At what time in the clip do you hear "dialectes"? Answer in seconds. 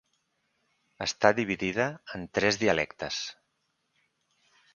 2.65-3.21